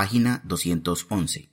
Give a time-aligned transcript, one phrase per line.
[0.00, 1.50] página 211.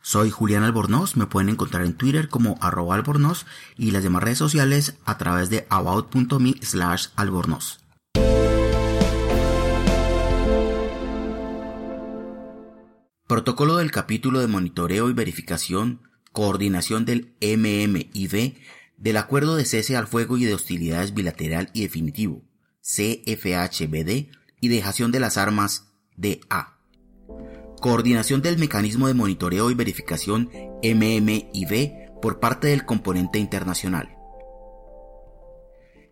[0.00, 3.44] Soy Julián Albornoz, me pueden encontrar en Twitter como arroba albornoz
[3.76, 7.80] y las demás redes sociales a través de about.me slash albornoz.
[13.26, 18.58] Protocolo del capítulo de monitoreo y verificación, coordinación del MMIV
[18.96, 22.44] del Acuerdo de Cese al Fuego y de Hostilidades Bilateral y Definitivo,
[22.80, 24.30] CFHBD,
[24.60, 26.73] y dejación de las armas, DA.
[27.84, 30.48] Coordinación del mecanismo de monitoreo y verificación
[30.82, 34.16] MMIV por parte del componente internacional.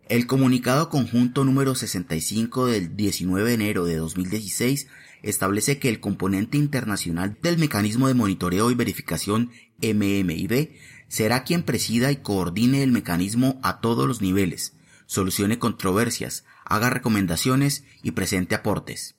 [0.06, 4.86] El comunicado conjunto número 65 del 19 de enero de 2016
[5.22, 10.76] establece que el componente internacional del mecanismo de monitoreo y verificación MMIB
[11.08, 14.74] será quien presida y coordine el mecanismo a todos los niveles,
[15.06, 19.16] solucione controversias, haga recomendaciones y presente aportes.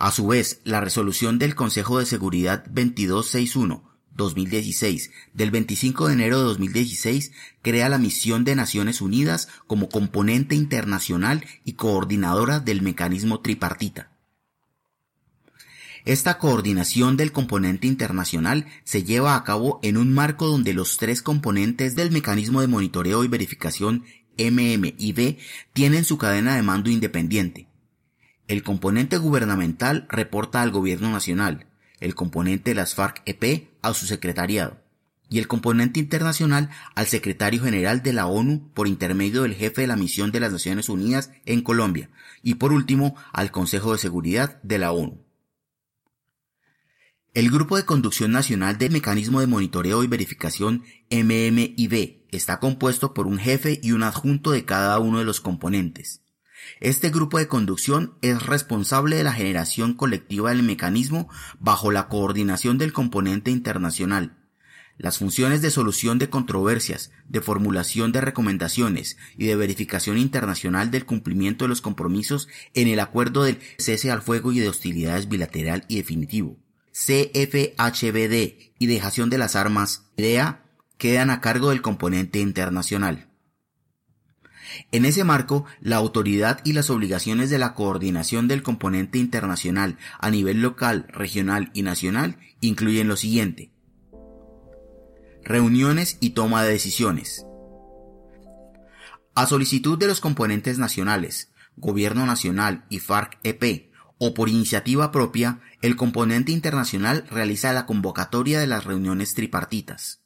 [0.00, 6.38] A su vez, la resolución del Consejo de Seguridad 2261 2016 del 25 de enero
[6.38, 13.40] de 2016 crea la misión de Naciones Unidas como componente internacional y coordinadora del mecanismo
[13.40, 14.10] tripartita.
[16.06, 21.20] Esta coordinación del componente internacional se lleva a cabo en un marco donde los tres
[21.20, 24.04] componentes del mecanismo de monitoreo y verificación
[24.38, 25.36] MMIB
[25.74, 27.69] tienen su cadena de mando independiente.
[28.50, 31.68] El componente gubernamental reporta al gobierno nacional,
[32.00, 34.82] el componente de las FARC-EP a su secretariado
[35.28, 39.86] y el componente internacional al secretario general de la ONU por intermedio del jefe de
[39.86, 42.10] la misión de las Naciones Unidas en Colombia
[42.42, 45.24] y por último al Consejo de Seguridad de la ONU.
[47.34, 53.28] El Grupo de Conducción Nacional del Mecanismo de Monitoreo y Verificación MMIB está compuesto por
[53.28, 56.22] un jefe y un adjunto de cada uno de los componentes.
[56.80, 62.78] Este grupo de conducción es responsable de la generación colectiva del mecanismo bajo la coordinación
[62.78, 64.36] del componente internacional.
[64.96, 71.06] Las funciones de solución de controversias, de formulación de recomendaciones y de verificación internacional del
[71.06, 75.84] cumplimiento de los compromisos en el acuerdo del cese al fuego y de hostilidades bilateral
[75.88, 76.58] y definitivo
[76.92, 80.64] CFHBD y dejación de las armas IDEA
[80.98, 83.29] quedan a cargo del componente internacional.
[84.92, 90.30] En ese marco, la autoridad y las obligaciones de la coordinación del componente internacional a
[90.30, 93.72] nivel local, regional y nacional incluyen lo siguiente.
[95.44, 97.46] Reuniones y toma de decisiones.
[99.34, 105.96] A solicitud de los componentes nacionales, Gobierno Nacional y FARC-EP, o por iniciativa propia, el
[105.96, 110.19] componente internacional realiza la convocatoria de las reuniones tripartitas.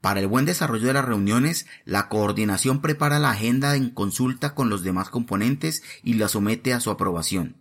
[0.00, 4.70] Para el buen desarrollo de las reuniones, la coordinación prepara la agenda en consulta con
[4.70, 7.56] los demás componentes y la somete a su aprobación.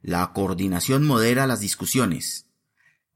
[0.00, 2.46] La coordinación modera las discusiones.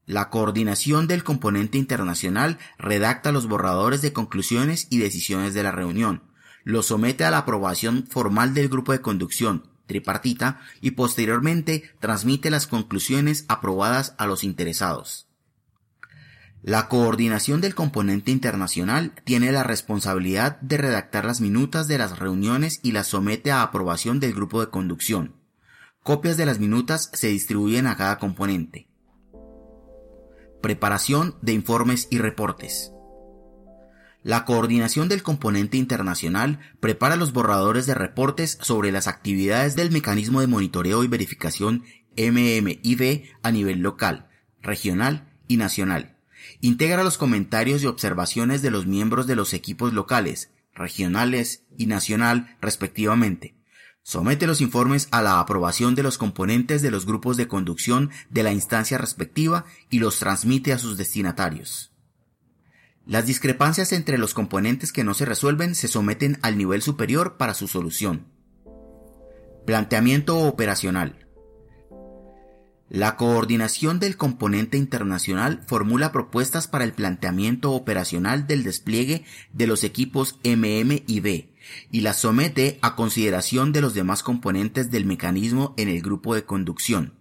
[0.05, 6.23] La coordinación del componente internacional redacta los borradores de conclusiones y decisiones de la reunión,
[6.63, 12.67] los somete a la aprobación formal del grupo de conducción, tripartita y posteriormente transmite las
[12.67, 15.27] conclusiones aprobadas a los interesados.
[16.63, 22.79] La coordinación del componente internacional tiene la responsabilidad de redactar las minutas de las reuniones
[22.81, 25.35] y las somete a aprobación del grupo de conducción.
[26.03, 28.87] Copias de las minutas se distribuyen a cada componente.
[30.61, 32.93] Preparación de informes y reportes.
[34.23, 40.39] La coordinación del componente internacional prepara los borradores de reportes sobre las actividades del mecanismo
[40.39, 41.83] de monitoreo y verificación
[42.15, 44.29] MMIB a nivel local,
[44.61, 46.12] regional y nacional.
[46.61, 52.57] Integra los comentarios y observaciones de los miembros de los equipos locales, regionales y nacional
[52.61, 53.55] respectivamente.
[54.01, 58.43] Somete los informes a la aprobación de los componentes de los grupos de conducción de
[58.43, 61.93] la instancia respectiva y los transmite a sus destinatarios.
[63.05, 67.53] Las discrepancias entre los componentes que no se resuelven se someten al nivel superior para
[67.53, 68.27] su solución.
[69.65, 71.27] Planteamiento operacional.
[72.93, 79.83] La coordinación del componente internacional formula propuestas para el planteamiento operacional del despliegue de los
[79.83, 81.55] equipos MM y B
[81.89, 86.45] y las somete a consideración de los demás componentes del mecanismo en el grupo de
[86.45, 87.15] conducción.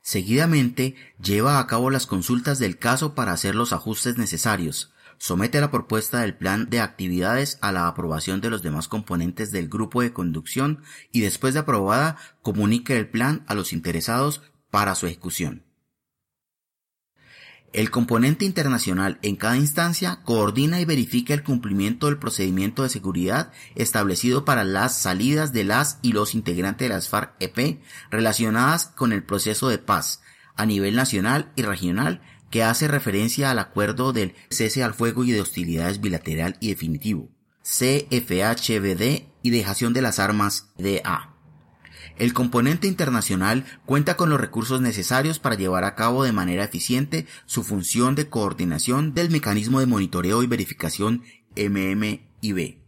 [0.00, 4.92] Seguidamente, lleva a cabo las consultas del caso para hacer los ajustes necesarios,
[5.22, 9.68] somete la propuesta del plan de actividades a la aprobación de los demás componentes del
[9.68, 10.82] grupo de conducción
[11.12, 14.42] y después de aprobada comunica el plan a los interesados
[14.72, 15.66] para su ejecución.
[17.74, 23.52] El componente internacional en cada instancia coordina y verifica el cumplimiento del procedimiento de seguridad
[23.74, 27.80] establecido para las salidas de las y los integrantes de las FARC-EP
[28.10, 30.22] relacionadas con el proceso de paz,
[30.56, 35.32] a nivel nacional y regional que hace referencia al acuerdo del cese al fuego y
[35.32, 37.30] de hostilidades bilateral y definitivo,
[37.62, 41.31] CFHBD y dejación de las armas DA.
[42.16, 47.26] El componente internacional cuenta con los recursos necesarios para llevar a cabo de manera eficiente
[47.46, 51.22] su función de coordinación del mecanismo de monitoreo y verificación
[51.56, 52.82] MMIB.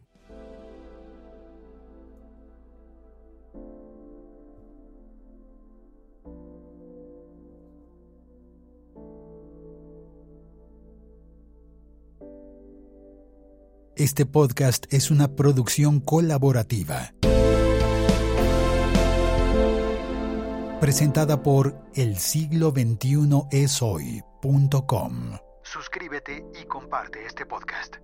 [13.97, 17.15] Este podcast es una producción colaborativa.
[20.85, 25.39] Presentada por el siglo 21 es hoy.com.
[25.63, 27.97] Suscríbete y comparte este podcast.